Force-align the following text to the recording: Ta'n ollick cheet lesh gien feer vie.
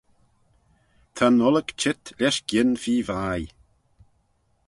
Ta'n 1.15 1.37
ollick 1.47 1.71
cheet 1.79 2.03
lesh 2.19 2.41
gien 2.49 2.71
feer 2.83 3.05
vie. 3.09 3.47